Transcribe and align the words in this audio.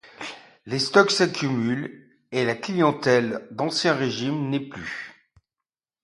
Les 0.65 0.79
stocks 0.79 1.11
s'accumulent, 1.11 2.07
et 2.31 2.43
la 2.43 2.55
clientèle 2.55 3.47
d'Ancien 3.51 3.93
Régime 3.93 4.49
n'est 4.49 4.67
plus. 4.67 5.13